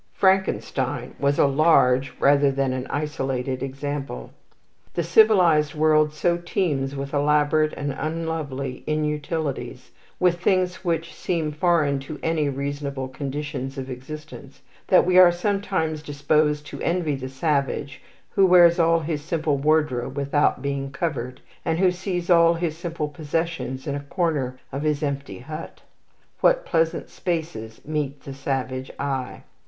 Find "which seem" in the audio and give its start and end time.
10.83-11.51